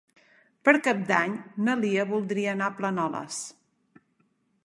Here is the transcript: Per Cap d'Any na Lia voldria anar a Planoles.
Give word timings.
Per 0.67 0.73
Cap 0.87 1.03
d'Any 1.11 1.35
na 1.67 1.75
Lia 1.83 2.07
voldria 2.13 2.57
anar 2.57 2.69
a 2.71 2.77
Planoles. 2.81 3.37